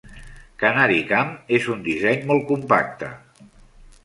CanariCam 0.63 1.29
és 1.59 1.69
un 1.75 1.83
disseny 1.89 2.25
molt 2.33 2.49
compacte. 2.53 3.13